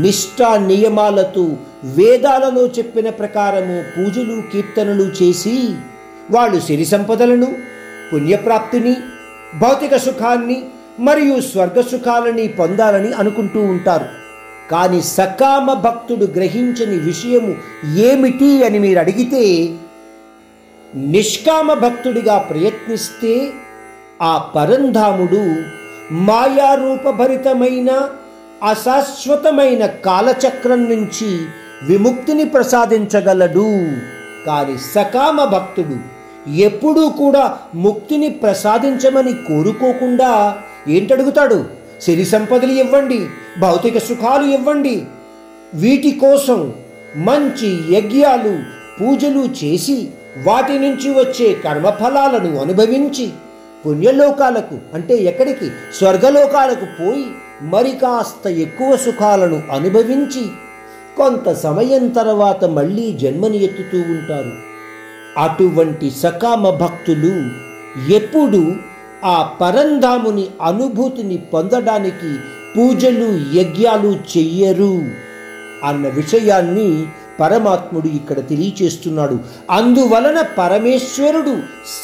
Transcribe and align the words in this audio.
నిష్ఠా 0.00 0.66
నియమాలతో 0.66 1.44
వేదాలలో 1.84 2.66
చెప్పిన 2.66 3.08
ప్రకారము 3.10 3.76
పూజలు 3.94 4.42
కీర్తనలు 4.52 5.06
చేసి 5.22 5.56
వాళ్ళు 6.30 6.60
సిరి 6.60 6.84
సంపదలను 6.84 7.48
పుణ్యప్రాప్తిని 8.12 8.94
భౌతిక 9.58 9.96
సుఖాన్ని 9.96 10.64
మరియు 11.00 11.40
స్వర్గసుఖాలని 11.40 12.48
పొందాలని 12.48 13.12
అనుకుంటూ 13.12 13.60
ఉంటారు. 13.60 14.06
కానీ 14.70 15.02
సకామ 15.02 15.72
భక్తుడు 15.72 16.24
గ్రహించని 16.24 16.98
విషయము 16.98 17.54
ఏమిటి 17.98 18.64
అని 18.64 18.78
మీరు 18.78 18.98
అడిగితే 18.98 19.74
నిష్కామ 20.94 21.72
భక్తుడిగా 21.72 22.38
ప్రయత్నిస్తే 22.38 23.50
ఆ 24.22 24.38
పరంధాముడు 24.38 25.62
మాయారూపభరితమైన 26.12 28.08
అశాశ్వతమైన 28.68 29.86
కాలచక్రం 29.86 30.84
నుంచి 30.84 31.46
విముక్తిని 31.82 32.44
ప్రసాదించగలడు. 32.44 33.88
కానీ 34.46 34.78
సకామ 34.94 35.44
భక్తుడు 35.44 36.16
ఎప్పుడూ 36.52 37.08
కూడా 37.08 37.58
ముక్తిని 37.74 38.30
ప్రసాదించమని 38.30 39.32
కోరుకోకుండా 39.32 40.58
ఏంటడుగుతాడు? 40.88 41.64
సిరి 42.02 42.24
సంపదలు 42.24 42.72
ఇవ్వండి 42.72 43.26
భౌతిక 43.58 43.98
సుఖాలు 43.98 44.44
ఇవ్వండి. 44.44 45.02
వీటి 45.74 46.10
కోసం 46.10 46.72
మంచి 47.16 47.96
యజ్ఞాలు 47.96 48.58
పూజలు 49.00 49.64
చేసి 49.64 50.08
వాటి 50.42 50.78
నుంచి 50.78 51.10
వచ్చే 51.10 51.54
కర్మఫలాలను 51.54 52.58
అనుభవించి 52.58 53.30
పుణ్యలోకాలకు 53.86 54.78
అంటే 54.94 55.14
ఎక్కడికి? 55.14 55.70
స్వర్గలోకాలకు 55.98 56.84
పోయి 56.84 57.26
మరి 57.62 57.90
కాస్త 57.90 58.46
ఎక్కువ 58.46 58.96
సుఖాలను 58.96 59.62
అనుభవించి 59.72 60.46
కొంత 61.16 61.52
సమయం 61.52 62.08
తర్వాత 62.08 62.64
మళ్ళీ 62.64 63.12
జన్మని 63.12 63.64
ఎత్తుతూ 63.64 63.98
ఉంటారు. 63.98 64.52
అటువంటి 65.38 66.10
సకామ 66.10 66.70
భక్తులు 66.70 67.66
ఎప్పుడు 68.12 68.74
ఆ 69.24 69.56
పరంధాముని 69.60 70.46
అనుభూతిని 70.62 71.36
పొందడానికి 71.36 72.36
పూజలు 72.76 73.58
యజ్ఞాలు 73.58 74.18
చెయ్యరు 74.36 75.02
అన్న 75.84 76.08
విషయాన్ని 76.08 77.06
పరమాత్ముడు 77.40 78.06
ఇక్కడ 78.06 78.48
తెలియచేస్తున్నాడు. 78.48 79.38
అందువలన 79.70 80.42
పరమేశ్వరుడు 80.58 81.56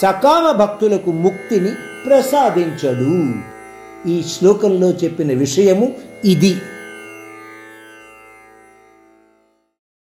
సకామ 0.03 0.53
భక్తులకు 0.53 1.13
ముక్తిని 1.13 1.71
ప్రసాదించడు. 2.07 3.35
ఈ 4.09 4.23
శ్లోకంలో 4.23 4.91
చెప్పిన 4.91 5.39
విషయము 5.39 5.93
ఇది. 6.25 6.57